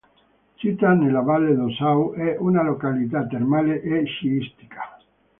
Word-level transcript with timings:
Sita 0.57 0.93
nella 0.95 1.19
valle 1.21 1.53
d'Ossau, 1.55 2.13
è 2.15 2.35
una 2.39 2.63
località 2.63 3.23
termale 3.27 3.83
e 3.83 4.03
sciistica. 4.05 4.97